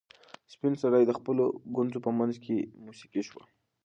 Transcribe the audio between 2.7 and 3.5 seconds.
موسکۍ شوه.